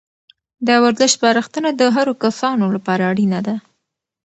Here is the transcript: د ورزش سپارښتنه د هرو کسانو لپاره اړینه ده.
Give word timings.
د 0.67 0.69
ورزش 0.83 1.11
سپارښتنه 1.17 1.69
د 1.73 1.81
هرو 1.95 2.13
کسانو 2.23 2.65
لپاره 2.75 3.03
اړینه 3.11 3.39
ده. 3.47 3.55